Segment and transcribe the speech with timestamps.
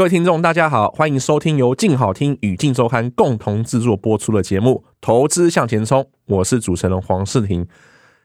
[0.00, 7.66] 各位听众，大家好，欢迎收听由静好听与静周刊共同制作播出的节目《投资向前冲》，我是主持人黄世廷。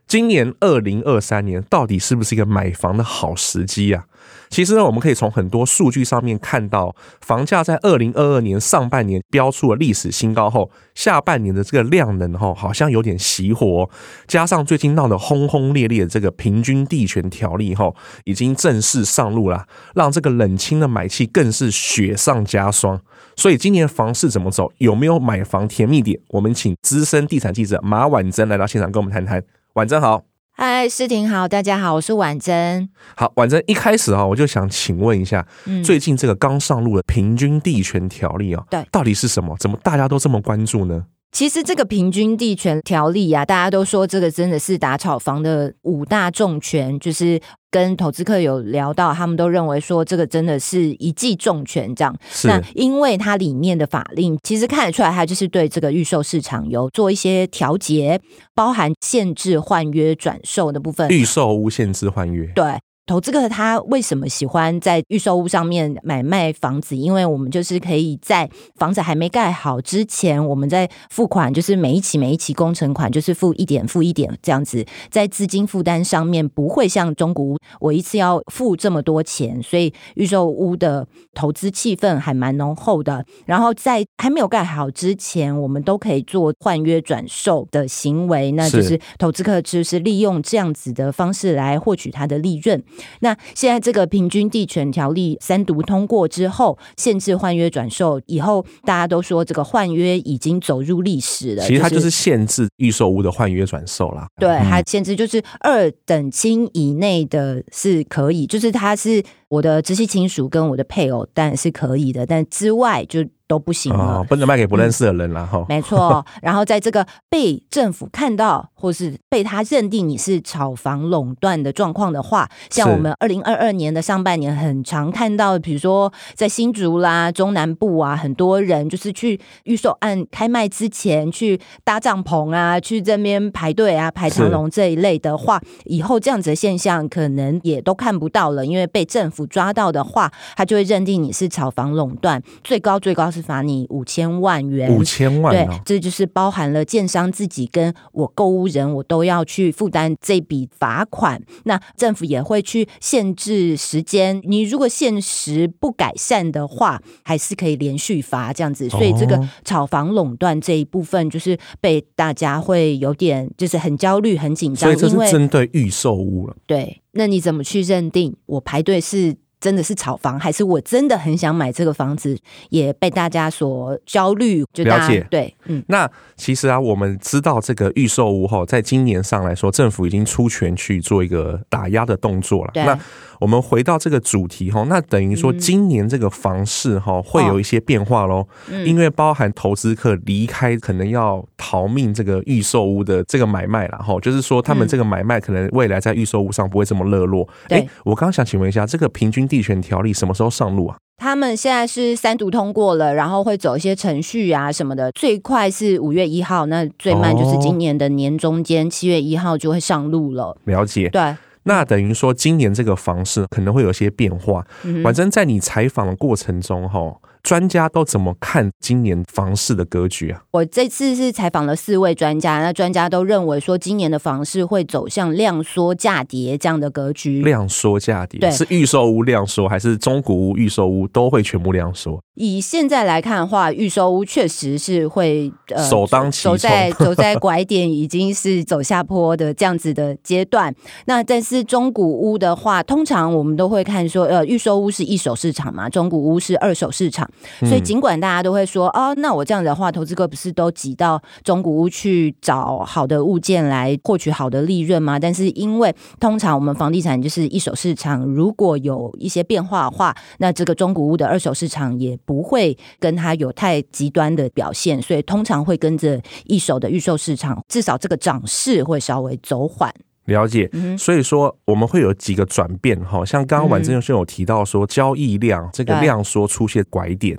[0.07, 4.05] 今年二零二三年到底是不是一个买房的好时机啊？
[4.49, 13.89] 其实呢，我们可以从很多数据上面看到，房价在二零二二年上半年飙出了历史新高后，下半年的这个量能哈，好像有点熄火。
[14.27, 17.91] 加上最近闹得轰轰烈烈的这个平均地权条例哈，
[18.23, 23.01] 已经正式上路了，让这个冷清的买气更是雪上加霜。
[23.35, 24.71] 所以今年房市怎么走？
[24.77, 26.19] 有没有买房甜蜜点？
[26.29, 29.43] 我们请资深地产记者马婉珍来到现场跟我们谈谈。
[29.75, 32.87] 婉珍好，嗨，诗婷好，大家好，我是婉珍。
[33.17, 39.53] 好，婉珍一开始啊，我就想请问一下，嗯、最近这个刚上路的平均地权条例啊，对，到底是什么？
[39.59, 41.03] 怎么大家都这么关注呢？
[41.35, 47.37] 其实这个平均地权条例啊，大家都说这个真的是打炒房的五大重拳，就是
[47.69, 52.17] 跟投资客有聊到，他们都认为说这个真的是一记重拳这样。
[52.29, 58.17] 是那因为它里面的法令其实看得出来，它就是对这个预售市场有做一些调节，
[58.53, 61.09] 包含限制换约转售的部分。
[61.09, 62.79] 预售屋限制换约，对。
[63.05, 66.97] 投资客他为什么喜欢在预售屋上面买卖房子？
[66.97, 83.23] 因为我们就是可以在房子还没盖好之前，我们在付款，就是每一期每一期工程款，就是付一点付一点这样子，在资金负担上面不会像中古屋，我一次要付这么多钱，所以预售屋的投资气氛还蛮浓厚的。
[83.45, 92.83] 然后在还没有盖好之前，我们都可以做换约转售的行为，那就是投资客就是利用这样子的方式来获取他的利润。
[93.19, 101.63] 那现在这个平均地权条例三读通过之后，限制换约转售以后，大家都说这个换约已经走入历史了。
[101.63, 104.27] 其实它就是限制预售屋的换约转售啦。
[104.37, 113.25] 对，它限制就是二等亲以内的是可以，就是它是我的直系亲属跟我的配偶，当然是可以的，但之外就。
[113.47, 115.59] 都不行了，哦，不能卖给不认识的人了哈。
[115.59, 143.25] 嗯、没错，然后在这个被政府看到，或是被他认定你是炒房垄断的状况的话，像我们二零二二年的上半年，很常看到，比如说在新竹啦、中南部啊，很多人就是去预售案开卖之前去搭帐篷啊，去这边排队啊、排长龙这一类的话，以后这样子的现象可能也都看不到了，因为被政府抓到的话，他就会认定你是炒房垄断，最高最高。
[143.35, 151.41] 是罚你五千万元，五千万，哦，对，这就是包含了建商自己跟我购物人，我都要去负担这笔罚款。
[151.65, 158.87] 那政府也会去限制时间，你如果限时不改善的话，还是可以连续罚这样子。
[158.87, 166.55] 所以这个炒房垄断这一部分，就是被大家会有点就是很焦虑、很紧张，因为针对预售屋了。
[166.65, 169.35] 对，那你怎么去认定我排队是？
[169.61, 172.37] 真的是炒房，还是我真的很想买这个房子，
[172.69, 174.63] 也被大家所焦虑。
[174.71, 175.83] 就了解，对，嗯。
[175.87, 182.71] 那其实啊，我们知道这个预售屋后，在今年上来说，政府已经出拳去做一个打压的动作了。
[182.75, 182.99] 那
[183.39, 188.47] 我们回到这个主题哈，那等于说今年这个房市哈会有一些变化喽，
[188.85, 197.47] 因为包含投资客离开，可能要逃命这个预售屋的这个买卖了哈，就是说他们这个买卖可能未来在预售屋上不会这么热络。
[197.69, 200.97] 哎，我刚刚想请问一下，这个平均地权条例什么时候上路啊？
[201.17, 210.57] 他们现在是三读通过了，然后会走一些程序啊什么的，最快是五月一号，那最慢就是今年的年中间七月一号就会上路了。
[210.65, 211.35] 了解，对。
[211.65, 214.65] 那等于说今年这个房市可能会有些变化。
[215.03, 217.15] 反正在你采访的过程中，哈。
[217.45, 220.41] 专家都怎么看今年房市的格局啊？
[220.49, 227.43] 我这次是采访了四位专家，那专家都认为说，今年的房市会走向量缩价跌这样的格局。
[227.43, 232.19] 量缩价跌，对，是预售屋量缩，还是中古屋预售屋都会全部量缩？
[232.33, 240.73] 以现在来看的话，预售屋确实是会呃首当其冲，走在走在拐点，已经是走下坡的这样子的阶段。
[241.05, 247.29] 那但是中古屋的话，通常我们都会看说，呃，预售屋是一手市场嘛，中古屋是二手市场。
[247.59, 255.19] 所以，尽管大家都会说，哦，那我这样子的话，投资客不是都挤到中古屋去找好的物件来获取好的利润吗？
[255.19, 269.93] 但是，因为通常我们房地产就是一手市场，如果有一些变化的话，那这个中古屋的二手市场也不会跟它有太极端的表现，所以通常会跟着一手的预售市场，至少这个涨势会稍微走缓。
[270.25, 277.37] 了解，所以说我们会有几个转变哈，像刚刚婉珍兄有提到说交易量这个量缩出现拐点，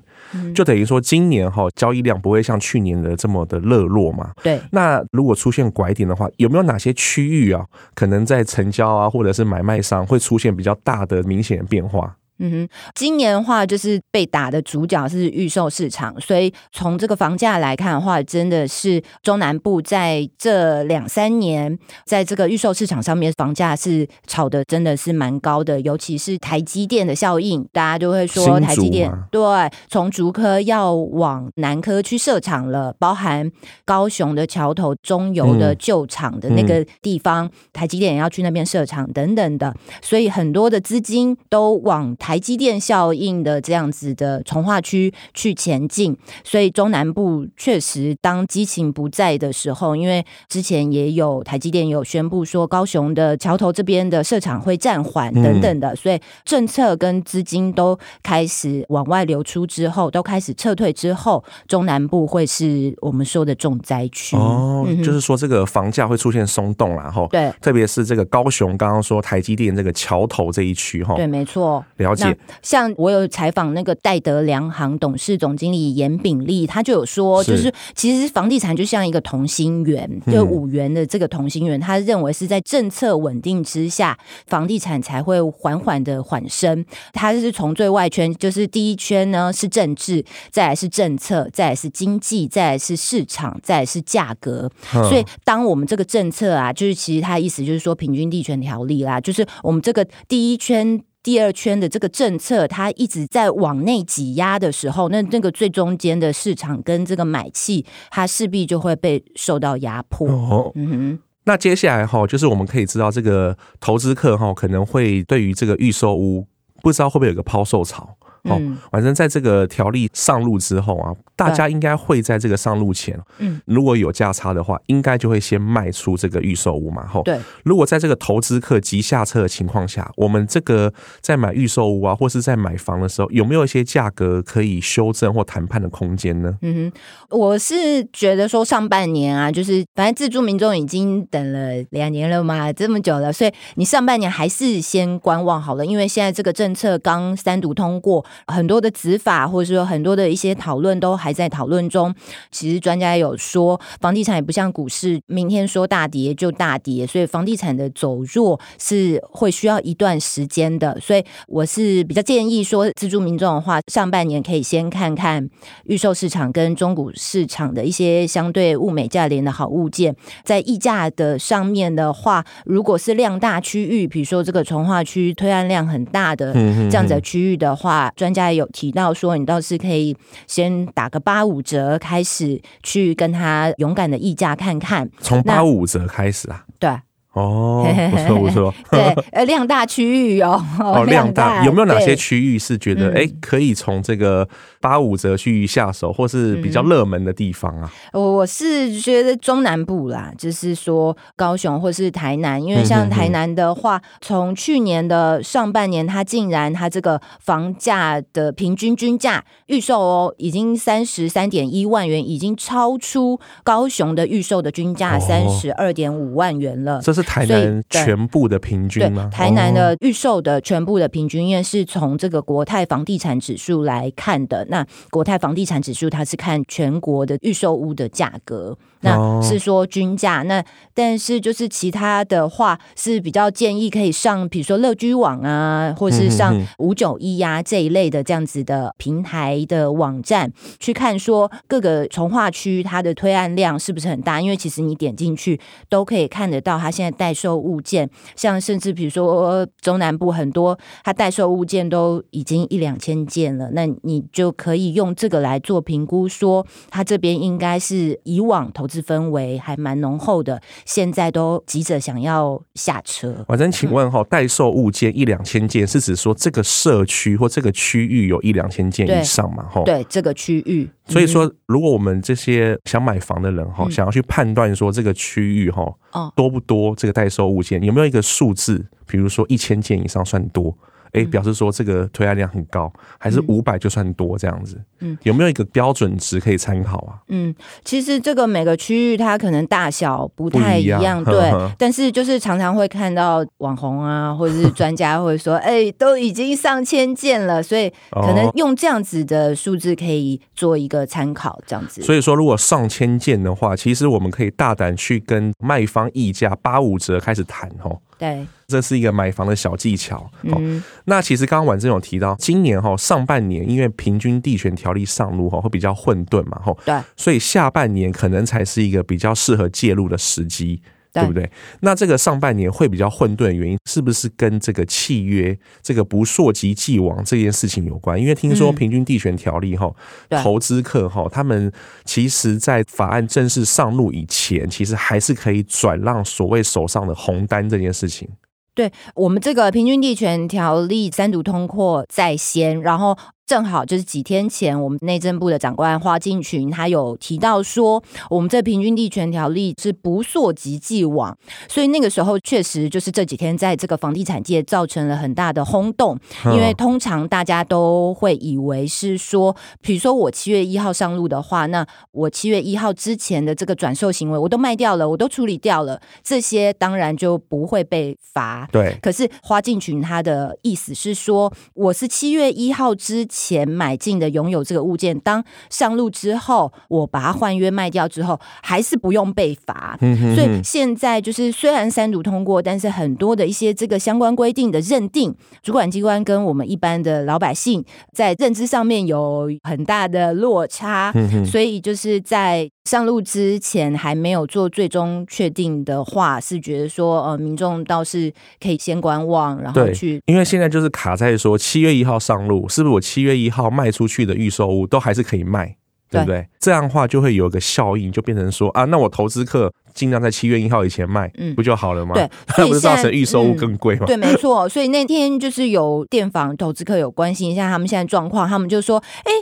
[0.55, 4.33] 就等于说今年哈交易量不会像去年的这么的热络嘛。
[4.43, 12.17] 对，那如果出现拐点的话，有没有哪些区域啊，可能在成交啊或者是买卖上会出现比较大的明显的变化？
[12.39, 29.43] 嗯哼，今年的话就是被打的主角是预售市场，所以从这个房价来看的话，真的是中南部在这两三年，在这个预售市场上面，房价是炒的真的是蛮高的，尤其是台积电的效应，大家就会说台积电对，
[29.89, 33.51] 从竹科要往南科去设厂了，包含
[33.87, 42.15] 高雄的桥头中油的旧厂的那个地方，嗯、台积电也要去那边设厂等等的，所以很多的资金都往。
[42.27, 64.35] 台积电效应的这样子的从化区去前进，所以中南部确实当激情不在的时候，因为之前也有台积电有宣布说高雄的桥头这边的设厂会暂缓等等的，所以政策跟资金都开始往外流出之后，都开始撤退之后，中南部会是我们说的重灾区。
[64.35, 71.85] 哦，就是说这个房价会出现松动然后对，特别是这个高雄刚刚说台积电这个桥头这一区哈，对，没错。
[72.19, 86.85] 那像我有采访那个戴德梁行董事总经理严炳立，他就有说，就是其实房地产就像一个同心圆，就五元的这个同心圆，他认为是在政策稳定之下，房地产才会缓缓的缓升。
[87.13, 94.71] 他是从最外圈，就是第一圈呢是政治，再来是政策，再来是经济，再来是市场，再来是价格。
[94.91, 101.03] 所以当我们这个政策啊，就是其实他的意思就是说平均地权条例啦，就是我们这个第一圈。
[101.27, 110.29] 第二圈的这个政策，它一直在往内挤压的时候，那那个最中间的市场跟这个买气，它势必就会被受到压迫。
[110.29, 111.19] 哦，嗯哼。
[111.47, 116.47] 那接下来哈，就是我们可以知道，这个投资客哈可能会对于这个预售屋，
[116.81, 118.17] 不知道会不会有个抛售潮。
[118.49, 118.61] 哦，
[118.91, 127.07] 反正在这个条例上路之后啊，大家应该会在这个上路前，嗯，如果有价差的话，应该就会先卖出这个预售屋嘛。
[127.07, 127.39] 吼，对。
[127.65, 136.57] 如果在这个投资客急下车的情况下，我们这个在买预售屋啊，或是在买房的时候，有没有一些价格可以修正或谈判的空间呢？
[136.63, 148.25] 嗯哼，我是觉得说上半年啊，就是反正自住民众已经等了两年了嘛，这么久了，所以你上半年还是先观望好了，因为现在这个政策刚三读通过。
[148.47, 152.15] 很多的执法，或者说很多的一些讨论都还在讨论中。
[152.51, 160.99] 其实专家有说，房地产也不像股市，明天说大跌就大跌，所以房地产的走弱是会需要一段时间的。
[161.01, 165.49] 所以我是比较建议说，自住民众的话，上半年可以先看看
[165.85, 170.15] 预售市场跟中古市场的一些相对物美价廉的好物件。
[170.45, 185.11] 在溢价的上面的话，如果是量大区域，比如说这个从化区推案量很大的这样子的区域的话，家有提到说，你倒是可以先打个八五折开始，去跟他勇敢的议价看看。
[185.21, 186.65] 从八五折开始啊？
[186.79, 186.91] 对。
[187.37, 188.75] 哦，不错不错。
[188.91, 194.49] 对， 呃，量大区域哦，哦， 量大有没有哪些区域是觉得哎、嗯、可以从这个
[194.81, 197.93] 八五折区域下手，或是比较热门的地方啊？
[198.15, 216.99] 我、嗯、我是觉得中南部啦，就是说高雄或是台南，因为像台南的话，从、嗯、去年的上半年，它竟然它这个房价的平均均价预售哦，已经三十三点一万元，已经超出高雄的预售的均价三十二点五万元了。
[217.03, 217.26] 这是。
[217.27, 219.29] 台南全部的平均吗？
[219.33, 224.65] 台南的预售的全部的平均，因为是从这个国泰房地产指数来看的。
[224.71, 228.79] 那国泰房地产指数它是看全国的预售屋的价格。
[229.01, 244.41] 那是说均价，那但是就是其他的话是比较建议可以上，比如说乐居网啊，或是上五九一呀这一类的这样子的平台的网站去看，说各个从化区它的推案量是不是很大？
[244.41, 259.03] 因为其实你点进去都可以看得到，它现在代售物件，像甚至比如说中南部很多它代售物件都已经一两千件了，那你就可以用这个来做评估，说它这边应该是以往投资。
[259.07, 263.45] 氛围还蛮浓厚的，现在都急着想要下车。
[263.47, 269.63] 反正请问哈，待售物件一两千件，是指说这个社区或这个区域有一两千件以上嘛？
[269.71, 270.91] 哈，对，这个区域。
[271.07, 275.87] 所以说，如果我们这些想买房的人哈，嗯、想要去判断说这个区域哈，
[276.35, 278.85] 多不多这个代售物件，有没有一个数字？
[279.07, 280.77] 比如说一千件以上算多？
[281.13, 284.81] 哎，表示说这个推案量很高，还是五百就算多这样子？
[285.01, 287.19] 嗯，有没有一个标准值可以参考啊？
[287.29, 291.35] 嗯，其实这个每个区域它可能大小不太一样，对。
[291.51, 302.03] 呵呵，但是就是常常会看到网红啊，或者是 专家会说，哎，都已经上千件了，所以可能用这样子的数字可以做一个参考，这样子。
[302.03, 308.01] 所以说，如果上千件的话，其实我们可以大胆去跟卖方议价八五折开始谈哦。
[308.19, 310.31] 对，这是一个买房的小技巧。
[310.43, 320.81] 嗯，那其实刚刚婉珍有提到，今年哈上半年因为平均地权条例上路哈会比较混沌嘛，哈，对，所以下半年可能才是一个比较适合介入的时机。
[321.23, 321.51] 对不对？
[321.81, 328.21] 那这个上半年会比较混沌的原因，是不是跟这个契约这个不溯及既往这件事情有关？
[328.21, 329.91] 因为听说平均地权条例哈，
[330.29, 331.73] 嗯、投资客哈，他们
[332.05, 338.29] 其实在法案正式上路以前，其实还是可以转让所谓手上的红单这件事情。
[338.75, 343.17] 对，我们这个平均地权条例三读通过在先，然后。
[343.47, 351.39] 正好就是几天前，我们内政部的长官花敬群他有提到说，我们这平均地权条例是不溯及既往，
[351.69, 368.69] 所以那个时候确实就是这几天在这个房地产界造成了很大的轰动，因为通常大家都会以为是说，比如说我七月一号上路的话，那我七月一号之前的这个转售行为我都卖掉了，我都处理掉了，这些当然就不会被罚。
[368.73, 373.36] 对，可是花敬群他的意思是说，我是七月一号之前。
[373.37, 379.99] 钱买进的拥有这个物件，当上路之后，我把它换约卖掉之后，还是不用被罚。
[380.01, 391.13] 嗯、哼哼，所以现在就是虽然三读通过，但是很多的一些这个相关规定的认定，主管机关跟我们一般的老百姓在认知上面有很大的落差。
[391.15, 405.77] 嗯、所以就是在上路之前还没有做最终确定的话，是觉得说呃，民众倒是可以先观望，然后去，因为现在就是卡在说七月一号上路，是不是我七月一号卖出去的预售物都还是可以卖，
[406.09, 406.43] 对不对？
[406.43, 412.15] 对，这样的话就会有一个效应，就变成说啊，那我投资客尽量在七月一号以前卖，嗯，不就好了吗？
[412.15, 414.07] 对，那 不是造成预售物更贵吗？
[414.07, 414.69] 对，没错。
[414.69, 419.33] 所以那天就是有电访投资客有关心一下他们现在状况，他们就说，哎。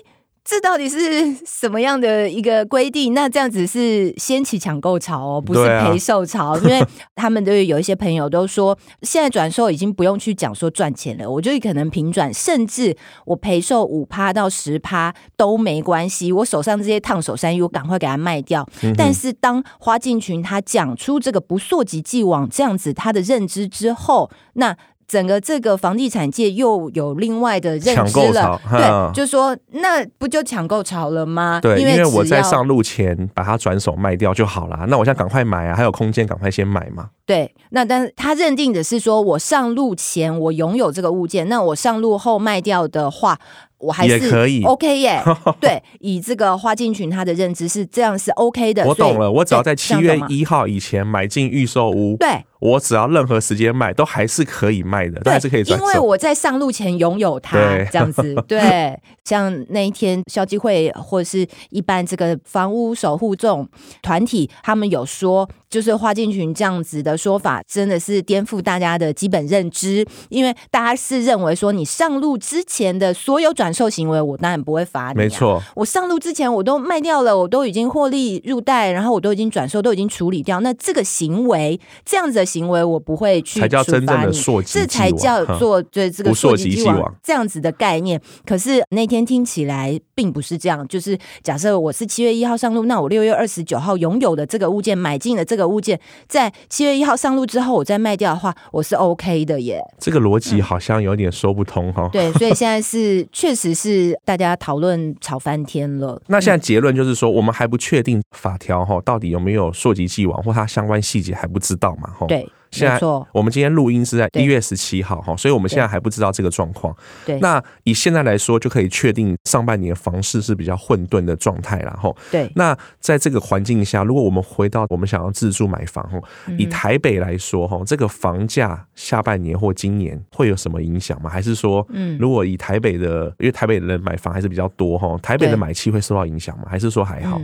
[0.44, 3.14] 这到底是什么样的一个规定？
[3.14, 18.68] 那这样子是掀起抢购潮哦，不是赔售潮，啊、因为他们都有一些朋友都说，现在转售已经不用去讲说赚钱了，我就可能平转，甚至我赔售五趴到十趴都没关系，我手上这些烫手山芋，我赶快给它卖掉。
[18.82, 24.76] 嗯、但是当花进群他讲出这个不溯及既往这样子他的认知之后，那。
[25.06, 31.61] 整个这个房地产界又有另外的认知了，对，就说那不就抢购潮了吗？
[31.62, 37.11] 对，因为，因为我在上路前把它转手卖掉就好了，那我现在赶快买啊，还有空间，赶快先买嘛。
[37.26, 43.38] 对，那但是他认定的是说我上路前我拥有这个物件，那我上路后卖掉的话。
[43.85, 45.23] 我还是可以 OK 耶，
[45.61, 48.87] 对，以这个花进群他的认知是这样是 OK 的。
[48.87, 55.79] 我懂了，我只要在七月一号以前买进预售屋，对，我只要任何时间卖都还是可以卖的，都还是可以转。
[55.79, 57.59] 因为我在上路前拥有它，
[57.93, 58.99] 这样子， 对。
[59.25, 63.67] 像那一天消基会或者是一般这个房屋守护这种
[64.03, 75.14] 团体，他们有说，就是花敬群这样子的说法，真的是颠覆大家的基本认知，因为大家是认为说你上路之前的所有转售行为，我当然不会罚你、啊。
[75.14, 80.61] 没错，我上路之前我都卖掉了，我都已经获利入袋，然后我都已经转售，都已经处理掉。
[80.61, 83.69] 那这个行为，这样子的行为，我不会去处罚你。
[83.69, 88.21] 才叫真正的溯及既往，这才叫做对这个溯及既往这样子的概念。
[88.47, 99.83] 可是那天听起来并不是这样，就是假设我是七月一号上路，那我六月二十九号拥有的这个物件，买进了这个物件，在七月一号上路之后，我再卖掉的话，我是 OK 的耶。
[99.99, 102.11] 这个逻辑好像有点说不通哈、嗯。
[102.12, 103.64] 对，所以现在是确实。
[103.64, 106.21] 实是大家讨论吵翻天了。
[106.28, 112.11] 那现在结论就是说，我们还不确定法条哈到底有没有溯及既往，或它相关细节还不知道嘛？
[112.11, 112.47] 哈，对。
[112.75, 112.99] 现在
[113.33, 116.95] 我们今天录音是在一月十七号哈，所以我们现在还不知道这个状况。
[117.25, 122.12] 对，那以现在来说，就可以确定上半年房市是比较混沌的状态了哈。
[122.33, 126.19] 对，那在这个环境下，如果我们回到我们想要自住买房哈，
[126.59, 131.31] 以台北来说哈，这个房价下半年或今年会有什么影响吗？
[131.31, 136.64] 还是说，嗯，如果以台北的，因为台北的人买房还是比较多哈，台北的买气会受到影响吗？
[136.69, 137.40] 还是说还好？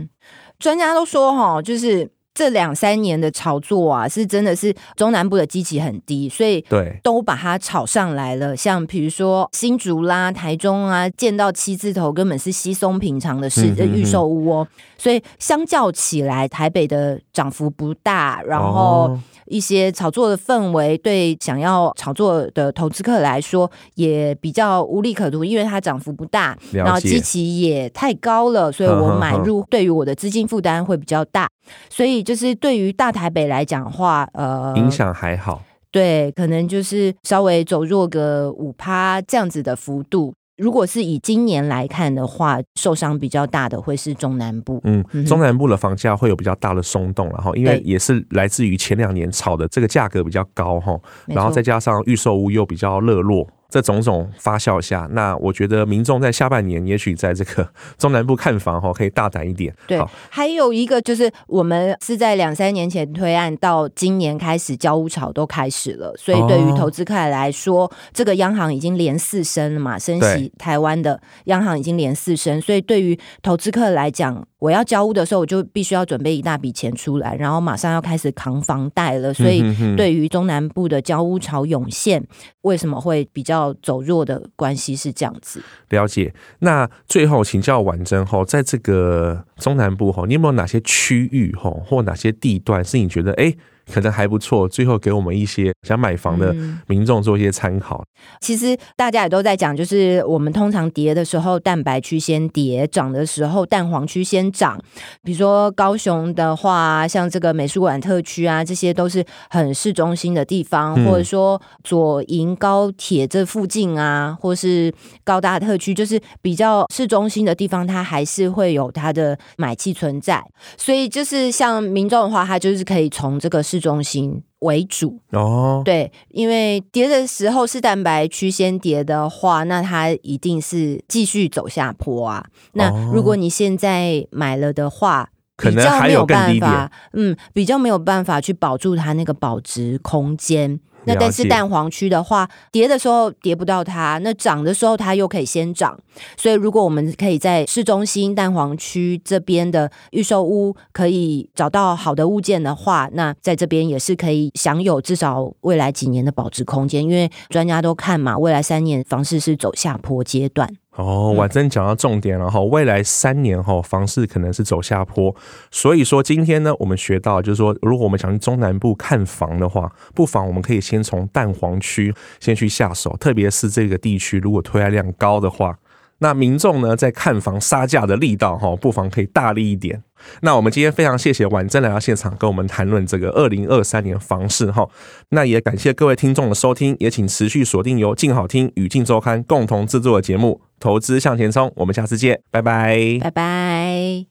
[0.59, 2.11] 专家都说哈，就是。
[2.33, 8.55] 这两三年的炒作啊，是真的是中南部的基期很低，所以对都把它炒上来了。
[8.55, 14.67] 像比如说新竹啦、台中啊，见到七字头根本是稀松平常的事的预售屋哦。
[14.97, 19.19] 所以相较起来，台北的涨幅不大，然后
[19.51, 31.49] 一些炒作的氛围对想要炒作的投资客来说也比较无利可图，因为它涨幅不大，然后基期也太高了，所以我买入对于我的资金负担会比较大。
[31.89, 40.33] 所以就是对于大台北来讲的话，呃，影响还好，对，可能就是稍微走弱个五趴这样子的幅度。
[40.61, 44.79] 如果是以今年来看的话，受伤比较大的会是中南部。
[44.83, 53.47] 嗯，中南部的房价会有比较大的松动，然后因为也是来自于前两年炒的这个价格比较高哈，然后再加上预售屋又比较热络。
[53.71, 59.73] 这种种发酵下，那我觉得民众在下半年，也许在这个中南部看房哈，可以大胆一点。
[59.87, 59.99] 对，
[60.29, 74.45] 还有一个就是，我们是在两三年前推案，到今年开始交屋潮都开始了，所以对于投资客来说，哦、这个央行已经连四升了嘛，升息台湾的央行已经连四升，所以对于投资客来讲。
[74.61, 79.33] 我要交屋的时候，我就必须要准备一大笔钱出来，然后马上要开始扛房贷了。
[79.33, 79.63] 所以，
[79.97, 82.23] 对于中南部的交屋潮涌现，
[82.61, 85.61] 为什么会比较走弱的关系是这样子？
[85.89, 86.33] 了解。
[86.59, 93.53] 那最后请教婉珍吼，在这个中南部吼，你有没有哪些区域吼，或哪些地段是你觉得哎？
[93.91, 96.53] 可能还不错，最后给我们一些想买房的
[96.87, 98.03] 民众做一些参考。
[98.39, 104.79] 其实大家也都在讲，就是我们通常跌的时候，蛋白区先跌；涨的时候，蛋黄区先涨。
[105.23, 120.43] 比如说高雄的话，像这个美术馆特区啊，这些都是很市中心的地方，或者说左营高铁这附近啊，或是高大特区，就是比较市中心的地方，它还是会有它的买气存在。
[120.77, 132.45] 所以就是像民众的话，他就是可以从这个市中心为主哦，对，因为跌的时候是蛋白区先跌的话，那它一定是继续走下坡啊。
[132.73, 140.79] 那如果你现在买了的话，比较没有办法，嗯，比较没有办法去保住它那个保值空间。
[141.05, 145.97] 那但是蛋黄区的话，跌的时候跌不到它，那涨的时候它又可以先涨。
[146.37, 157.03] 所以如果我们可以在市中心蛋黄区这边的预售屋可以找到好的物件的话，那在这边也是可以享有至少未来几年的保值空间。
[157.03, 160.77] 因为专家都看嘛，未来三年房市是走下坡阶段。
[160.95, 165.33] 哦，婉珍讲到重点了哈，未来三年哈，房市可能是走下坡，
[165.71, 175.79] 所以说今天呢，我们学到就是说，如果我们想去中南部看房的话，不妨我们可以先从蛋黄区先去下手，特别是这个地区如果推案量高的话，
[176.21, 180.01] 那民众呢在看房杀价的力道哈，不妨可以大力一点。
[180.41, 184.87] 那我们今天非常谢谢婉珍来到现场跟我们谈论这个二零二三年房市哈。
[185.29, 194.25] 那也感谢各位听众的收听，也请持续锁定由静好听与镜周刊共同制作的节目《投资向前冲》，我们下次见，拜拜，拜拜。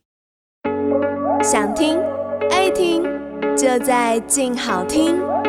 [1.43, 1.99] 想听
[2.51, 3.03] 爱听，
[3.57, 5.40] 就在静好听。